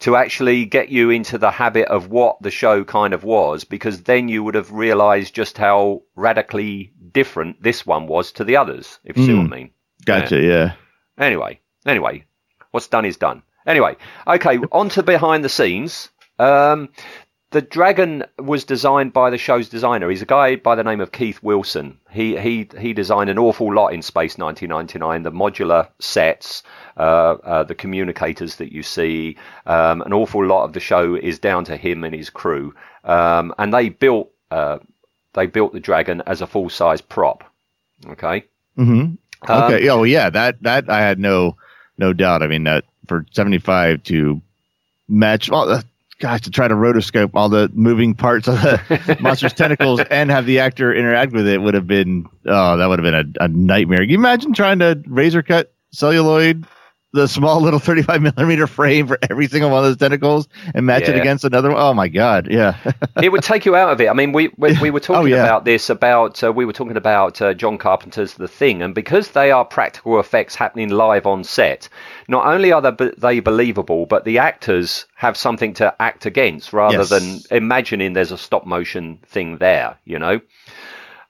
[0.00, 4.02] to actually get you into the habit of what the show kind of was, because
[4.02, 8.98] then you would have realized just how radically different this one was to the others,
[9.04, 9.70] if you see what I mean.
[10.04, 10.42] Gotcha.
[10.42, 10.74] Yeah.
[11.18, 12.24] Anyway, anyway,
[12.72, 13.42] what's done is done.
[13.66, 16.10] Anyway, okay, on to behind the scenes.
[16.38, 16.90] Um,
[17.54, 20.10] the dragon was designed by the show's designer.
[20.10, 21.96] He's a guy by the name of Keith Wilson.
[22.10, 25.22] He he he designed an awful lot in Space 1999.
[25.22, 26.64] The modular sets,
[26.96, 27.00] uh,
[27.44, 29.36] uh, the communicators that you see,
[29.66, 32.74] um, an awful lot of the show is down to him and his crew.
[33.04, 34.78] Um, and they built uh,
[35.34, 37.44] they built the dragon as a full size prop.
[38.04, 38.44] Okay.
[38.76, 38.92] Mm-hmm.
[38.92, 39.88] Um, Okay.
[39.90, 41.56] oh yeah, that that I had no
[41.98, 42.42] no doubt.
[42.42, 44.42] I mean that for seventy five to
[45.08, 45.84] match the
[46.18, 50.46] gosh to try to rotoscope all the moving parts of the monster's tentacles and have
[50.46, 53.48] the actor interact with it would have been oh that would have been a, a
[53.48, 53.98] nightmare.
[53.98, 56.66] Can you imagine trying to razor cut celluloid
[57.14, 61.04] the small little 35 millimeter frame for every single one of those tentacles and match
[61.08, 61.80] it against another one?
[61.80, 62.76] Oh my god, yeah.
[63.22, 64.08] it would take you out of it.
[64.08, 65.44] I mean, we we, we were talking Oh, yeah.
[65.44, 69.30] about this about uh, we were talking about uh, John Carpenter's The Thing, and because
[69.30, 71.88] they are practical effects happening live on set,
[72.28, 76.98] not only are they, they believable, but the actors have something to act against rather
[76.98, 77.08] Yes.
[77.10, 79.96] than imagining there's a stop motion thing there.
[80.04, 80.40] You know,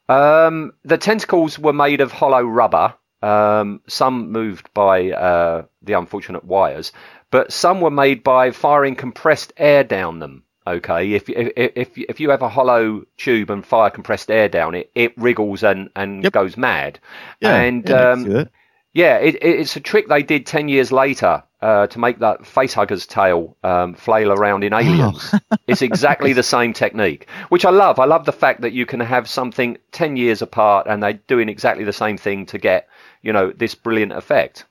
[0.09, 2.95] um, the tentacles were made of hollow rubber.
[3.25, 6.93] Um, some moved by uh, the unfortunate wires,
[7.31, 10.45] but some were made by firing compressed air down them.
[10.67, 14.75] Okay, if if if if you have a hollow tube and fire compressed air down
[14.75, 16.33] it, it wriggles and and Yep.
[16.33, 16.99] goes mad.
[17.41, 18.49] yeah and yeah, um.
[18.95, 22.43] Yeah, it, it, it's a trick they did 10 years later uh, to make that
[22.43, 25.35] facehugger's tail um, flail around in aliens.
[25.67, 27.99] it's exactly the same technique, which I love.
[27.99, 31.49] I love the fact that you can have something 10 years apart and they're doing
[31.49, 32.89] exactly the same thing to get,
[33.23, 34.65] you know, this brilliant effect.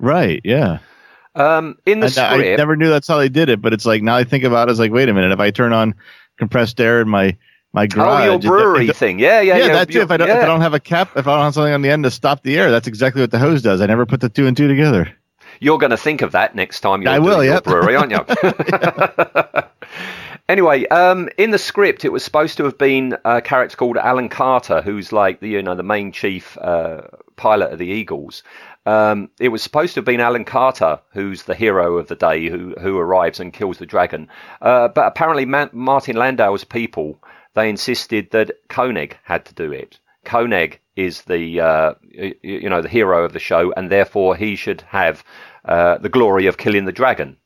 [0.00, 0.80] right, yeah.
[1.36, 3.86] Um, in the I, I script, never knew that's how they did it, but it's
[3.86, 5.94] like now I think about it, it's like, wait a minute, if I turn on
[6.38, 7.36] compressed air in my
[7.78, 9.18] my garage, oh, your it- brewery it- thing.
[9.18, 9.72] Yeah, yeah, yeah, yeah.
[9.74, 10.00] that too.
[10.00, 10.36] If I don't, if.
[10.36, 12.42] I don't have a cap, if I don't have something on the end to stop
[12.42, 13.80] the air, that's exactly what the hose does.
[13.80, 15.12] I never put the two and two together.
[15.60, 18.24] You're going to think of that next time you're I will, your brewery, aren't you?
[20.48, 24.28] anyway, um, in the script, it was supposed to have been a character called Alan
[24.28, 27.02] Carter, who's like the you know the main chief uh,
[27.36, 28.42] pilot of the Eagles.
[28.86, 32.48] Um, it was supposed to have been Alan Carter, who's the hero of the day,
[32.48, 34.28] who who arrives and kills the dragon.
[34.62, 37.22] Uh, but apparently, Ma- Martin Landau's people
[37.54, 39.98] they insisted that Koenig had to do it.
[40.24, 41.94] Koenig is the uh,
[42.42, 45.24] you know the hero of the show, and therefore he should have
[45.64, 47.36] uh, the glory of killing the dragon.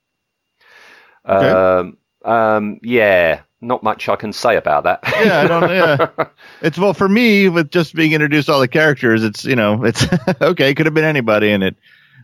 [1.29, 1.49] Okay.
[1.49, 5.01] Um, um, yeah, not much I can say about that.
[5.25, 5.71] yeah, I don't.
[5.71, 6.27] Yeah,
[6.62, 9.23] it's well for me with just being introduced to all the characters.
[9.23, 10.07] It's you know, it's
[10.41, 10.75] okay.
[10.75, 11.77] Could have been anybody, and it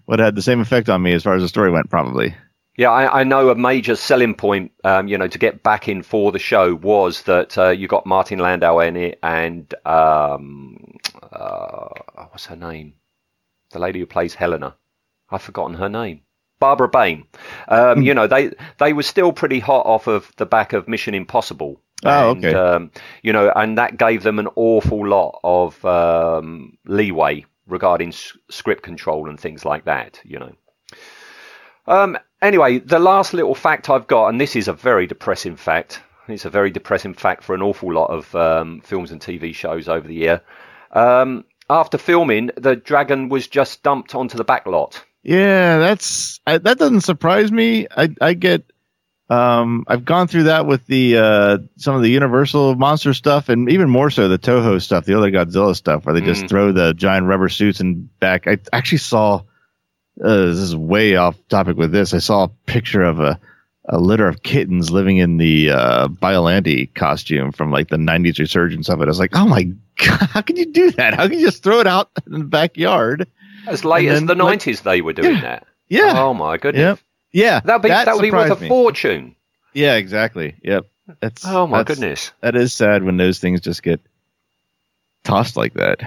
[0.07, 2.35] would have had the same effect on me as far as the story went, probably.
[2.79, 6.05] Yeah, I, I know a major selling point, um, you know, to get back in
[6.05, 11.89] for the show was that uh, you got Martin Landau in it and um, uh,
[12.31, 12.95] what's her name?
[13.73, 14.77] The lady who plays Helena.
[15.29, 16.21] I've forgotten her name.
[16.61, 17.27] Barbara Bain.
[17.67, 21.15] Um, you know, they they were still pretty hot off of the back of Mission
[21.15, 21.81] Impossible.
[22.05, 22.57] Oh, And, okay.
[22.57, 28.37] Um, you know, and that gave them an awful lot of um, leeway regarding s-
[28.51, 30.21] script control and things like that.
[30.25, 30.55] You know.
[31.89, 36.01] Um, anyway, the last little fact I've got, and this is a very depressing fact.
[36.29, 39.89] It's a very depressing fact for an awful lot of um, films and TV shows
[39.89, 40.43] over the year.
[40.93, 45.05] Um, after filming, the dragon was just dumped onto the back lot.
[45.23, 47.87] Yeah, that's I, that doesn't surprise me.
[47.95, 48.63] I I get
[49.29, 53.71] um I've gone through that with the uh some of the Universal monster stuff and
[53.71, 56.49] even more so the Toho stuff, the other Godzilla stuff where they just Mm.
[56.49, 58.47] throw the giant rubber suits and back.
[58.47, 59.43] I actually saw
[60.23, 62.13] uh, this is way off topic with this.
[62.15, 63.39] I saw a picture of a
[63.91, 68.91] a litter of kittens living in the uh, Biollante costume from like the 90s resurgence
[68.91, 69.05] of it.
[69.05, 69.63] I was like, oh my
[69.97, 71.15] God, how can you do that?
[71.15, 73.27] How can you just throw it out in the backyard?
[73.67, 75.41] As late as the like- nineties, they were doing Yeah.
[75.41, 75.67] that.
[75.89, 76.13] Yeah.
[76.23, 76.83] Oh my goodness.
[76.83, 76.99] Yep.
[77.33, 77.61] Yeah.
[77.61, 78.69] That'd be that would be worth a me.
[78.69, 79.35] fortune.
[79.73, 80.55] Yeah, exactly.
[80.63, 80.87] Yep.
[81.21, 82.33] That's Oh my that's- goodness.
[82.43, 84.03] That is sad when those things just get
[85.25, 86.01] tossed like that.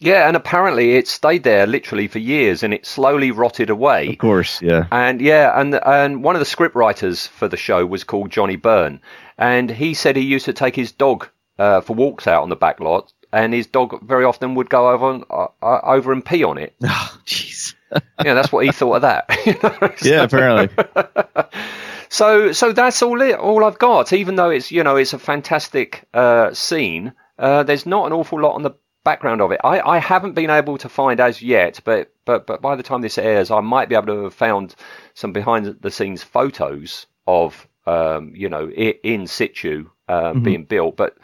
[0.00, 4.10] Yeah, and apparently it stayed there literally for years, and it slowly rotted away.
[4.10, 4.86] Of course, yeah.
[4.92, 8.56] And yeah, and and one of the script writers for the show was called Johnny
[8.56, 9.00] Byrne,
[9.36, 12.56] and he said he used to take his dog uh, for walks out on the
[12.56, 16.24] back lot, and his dog very often would go over and, uh, uh, over and
[16.24, 16.74] pee on it.
[16.84, 17.74] Oh, jeez.
[18.24, 19.30] yeah, that's what he thought of that.
[19.46, 19.94] you know?
[20.02, 20.68] Yeah, apparently.
[22.10, 24.12] So so that's all it all I've got.
[24.12, 28.40] Even though it's you know it's a fantastic uh, scene, uh, there's not an awful
[28.40, 28.72] lot on the
[29.08, 29.60] background of it.
[29.64, 33.00] I, I haven't been able to find as yet, but but but by the time
[33.00, 34.74] this airs, I might be able to have found
[35.14, 41.16] some behind the scenes photos of um, you know in situ um, being built, but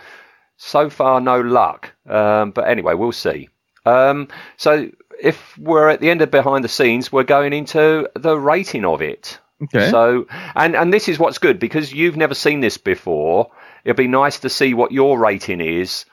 [0.57, 1.92] so far no luck.
[2.09, 3.51] Um, but anyway, we'll see.
[3.85, 4.90] Um, so
[5.23, 9.03] if we're at the end of behind the scenes, we're going into the rating of
[9.03, 9.38] it.
[9.62, 9.90] Okay.
[9.90, 13.51] So, and and this is what's good because you've never seen this before.
[13.85, 16.07] It'd be nice to see what your rating is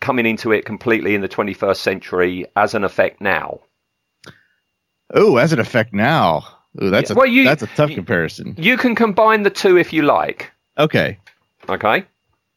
[0.00, 3.60] coming into it completely in the 21st century as an effect now.
[5.14, 6.46] oh, as an effect now.
[6.82, 8.54] Ooh, that's Yeah, a well, you- that's a tough you- comparison.
[8.58, 10.50] You can combine the two if you like.
[10.78, 11.18] Okay.
[11.68, 12.04] Okay.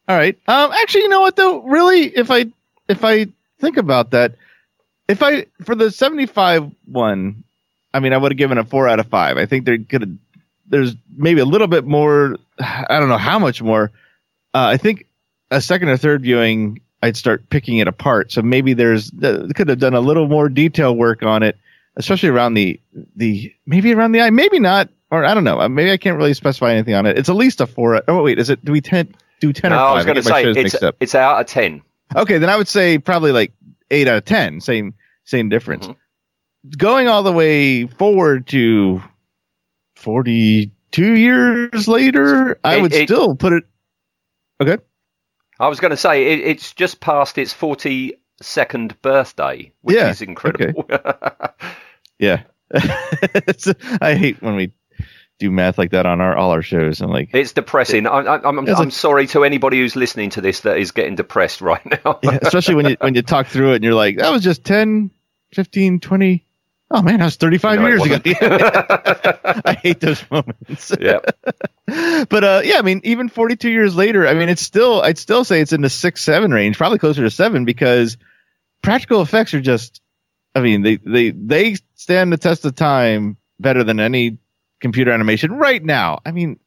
[0.08, 0.38] All right.
[0.46, 1.62] Um actually, you know what though?
[1.62, 2.46] Really if I
[2.88, 3.26] if I
[3.58, 4.34] think about that,
[5.08, 7.44] if I for the 75 one,
[7.92, 9.36] I mean, I would have given a 4 out of 5.
[9.36, 10.10] I think there could have
[10.66, 13.90] there's maybe a little bit more I don't know how much more.
[14.54, 15.06] Uh, I think
[15.50, 18.32] a second or third viewing I'd start picking it apart.
[18.32, 21.56] So maybe there's uh, could have done a little more detail work on it,
[21.96, 22.80] especially around the
[23.16, 25.60] the maybe around the eye, maybe not, or I don't know.
[25.60, 27.18] Uh, Maybe I can't really specify anything on it.
[27.18, 28.02] It's at least a four.
[28.08, 28.64] Oh wait, is it?
[28.64, 29.90] Do we ten, do ten No, or five?
[29.90, 31.82] I was going to say it's it's out of 10.
[32.16, 33.52] Okay, then I would say probably like
[33.90, 34.60] eight out of ten.
[34.60, 35.86] Same same difference.
[35.86, 36.70] Mm-hmm.
[36.78, 39.02] Going all the way forward to
[39.96, 43.64] forty two years later, I It- would it- still put it.
[44.60, 44.78] Okay.
[45.60, 50.22] I was going to say it, it's just past its 42nd birthday, which Yeah, is
[50.22, 50.88] incredible.
[52.18, 52.42] Yeah.
[54.00, 54.72] I hate when we
[55.40, 57.00] do math like that on our all our shows.
[57.00, 58.06] I'm like, It's depressing.
[58.06, 60.92] I, I, I'm, It's I'm like- sorry to anybody who's listening to this that is
[60.92, 62.20] getting depressed right now.
[62.22, 64.64] yeah, especially when you when you talk through it and you're like, that was just
[64.64, 65.10] 10,
[65.54, 66.43] 15, 20.
[66.96, 68.20] Oh man, that was 35 No, it years ago.
[69.64, 70.92] I hate those moments.
[71.00, 71.18] yeah.
[72.28, 75.42] but uh, yeah, I mean, even 42 years later, I mean, it's still, I'd still
[75.42, 78.16] say it's in the six, seven range, probably closer to seven because
[78.80, 80.00] practical effects are just,
[80.54, 84.38] I mean, they, they, they stand the test of time better than any
[84.78, 86.20] computer animation right now.
[86.24, 86.60] I mean,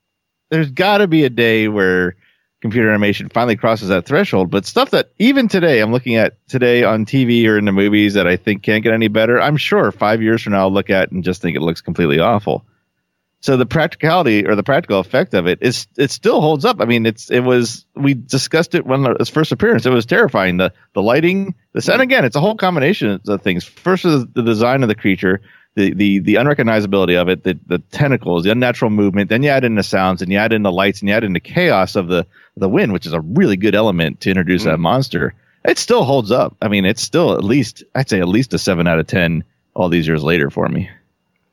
[0.49, 2.17] there's got to be a day where
[2.67, 6.83] computer animation finally crosses that threshold, but stuff that even today, I'm looking at today
[6.83, 9.41] on TV or in the movies that I think can't get any better.
[9.41, 12.19] I'm sure five years from now, I'll look at and just think it looks completely
[12.19, 12.65] awful.
[13.39, 16.81] So the practicality or the practical effect of it is it still holds up.
[16.81, 19.85] I mean, it's it was we discussed it when its first appearance.
[19.85, 20.57] It was terrifying.
[20.57, 22.03] The the lighting, the sound mm.
[22.03, 22.25] again.
[22.25, 23.63] It's a whole combination of things.
[23.63, 25.41] First is the design of the creature,
[25.77, 29.29] the the the unrecognizability of it, the the tentacles, the unnatural movement.
[29.29, 31.23] Then you add in the sounds, and you add in the lights, and you add
[31.23, 32.25] in the chaos of the
[32.57, 35.33] the wind, which is a really good element to introduce that monster.
[35.63, 36.55] It still holds up.
[36.61, 39.43] I mean, it's still at least I'd say at least a seven out of ten
[39.73, 40.89] all these years later for me.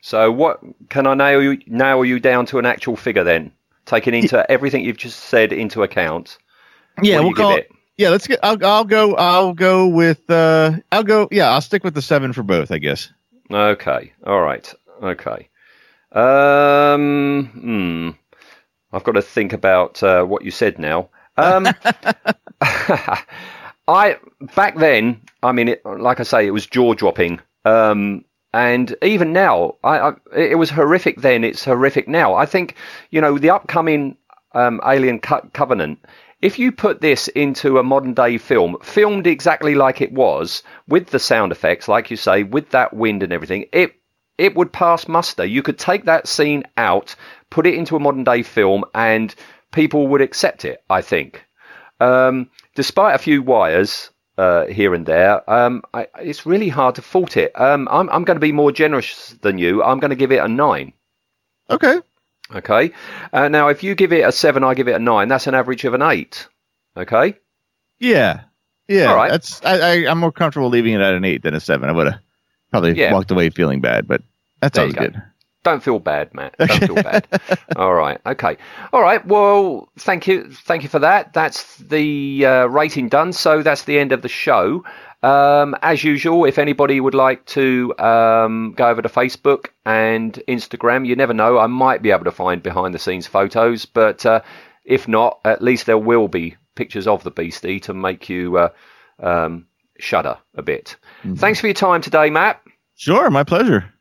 [0.00, 3.52] So what can I nail you nail you down to an actual figure then?
[3.86, 6.38] taking into everything you've just said into account.
[7.02, 7.70] Yeah, we'll call it.
[7.96, 8.40] Yeah, let's get.
[8.42, 9.14] I'll, I'll go.
[9.14, 10.28] I'll go with.
[10.28, 11.28] uh I'll go.
[11.30, 12.70] Yeah, I'll stick with the seven for both.
[12.70, 13.10] I guess.
[13.50, 14.12] Okay.
[14.26, 14.72] All right.
[15.02, 15.48] Okay.
[16.12, 17.46] Um.
[17.46, 18.10] Hmm.
[18.92, 21.08] I've got to think about uh, what you said now.
[21.36, 21.66] Um,
[23.88, 24.16] I
[24.54, 25.20] back then.
[25.42, 27.40] I mean, it, like I say, it was jaw dropping.
[27.64, 31.42] Um, and even now, I, I, it was horrific then.
[31.42, 32.34] It's horrific now.
[32.34, 32.76] I think
[33.10, 34.16] you know the upcoming
[34.52, 35.98] um, Alien Co- Covenant.
[36.44, 41.06] If you put this into a modern day film, filmed exactly like it was, with
[41.06, 43.94] the sound effects, like you say, with that wind and everything, it
[44.36, 45.46] it would pass muster.
[45.46, 47.16] You could take that scene out,
[47.48, 49.34] put it into a modern day film, and
[49.72, 50.84] people would accept it.
[50.90, 51.42] I think,
[52.00, 57.02] um, despite a few wires uh, here and there, um, I, it's really hard to
[57.02, 57.58] fault it.
[57.58, 59.82] Um, I'm I'm going to be more generous than you.
[59.82, 60.92] I'm going to give it a nine.
[61.70, 62.02] Okay.
[62.52, 62.92] Okay.
[63.32, 65.28] Uh, now, if you give it a seven, I give it a nine.
[65.28, 66.46] That's an average of an eight.
[66.96, 67.36] Okay.
[67.98, 68.42] Yeah.
[68.88, 69.06] Yeah.
[69.06, 69.30] All right.
[69.30, 69.64] That's.
[69.64, 69.92] I, I.
[70.10, 71.88] I'm more comfortable leaving it at an eight than a seven.
[71.88, 72.20] I would have
[72.70, 73.12] probably Yeah.
[73.12, 74.22] walked away feeling bad, but
[74.60, 75.02] that sounds go.
[75.02, 75.22] good.
[75.64, 76.54] Don't feel bad, Matt.
[76.58, 77.26] Don't feel bad.
[77.76, 78.20] All right.
[78.26, 78.58] Okay.
[78.92, 79.24] All right.
[79.26, 80.50] Well, thank you.
[80.50, 81.32] Thank you for that.
[81.32, 83.32] That's the uh, rating done.
[83.32, 84.84] So that's the end of the show.
[85.22, 91.06] Um, as usual, if anybody would like to um, go over to Facebook and Instagram,
[91.06, 91.58] you never know.
[91.58, 94.42] I might be able to find behind the scenes photos, but uh,
[94.84, 98.68] if not, at least there will be pictures of the beastie to make you uh,
[99.18, 99.66] um,
[99.98, 100.96] shudder a bit.
[101.36, 102.60] Thanks for your time today, Matt.
[102.96, 103.93] Sure, my pleasure.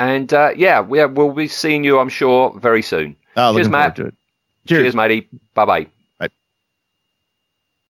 [0.00, 3.16] And uh, yeah, we, we'll be seeing you, I'm sure, very soon.
[3.36, 3.98] Oh, Cheers, Matt.
[3.98, 4.14] it.
[4.66, 5.28] Cheers, matey.
[5.52, 5.86] Bye bye.